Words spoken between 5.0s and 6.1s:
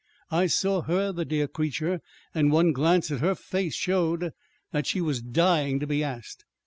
dying to be